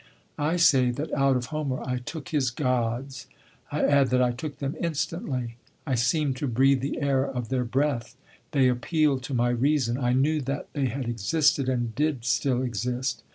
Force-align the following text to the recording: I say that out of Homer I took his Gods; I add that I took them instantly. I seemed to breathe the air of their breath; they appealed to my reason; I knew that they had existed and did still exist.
I 0.39 0.55
say 0.55 0.89
that 0.89 1.13
out 1.13 1.37
of 1.37 1.45
Homer 1.53 1.79
I 1.85 1.99
took 1.99 2.29
his 2.29 2.49
Gods; 2.49 3.27
I 3.71 3.85
add 3.85 4.09
that 4.09 4.19
I 4.19 4.31
took 4.31 4.57
them 4.57 4.75
instantly. 4.79 5.57
I 5.85 5.93
seemed 5.93 6.37
to 6.37 6.47
breathe 6.47 6.81
the 6.81 6.99
air 6.99 7.23
of 7.23 7.49
their 7.49 7.65
breath; 7.65 8.15
they 8.49 8.67
appealed 8.67 9.21
to 9.25 9.35
my 9.35 9.49
reason; 9.51 9.99
I 9.99 10.13
knew 10.13 10.41
that 10.41 10.69
they 10.73 10.87
had 10.87 11.07
existed 11.07 11.69
and 11.69 11.93
did 11.93 12.25
still 12.25 12.63
exist. 12.63 13.21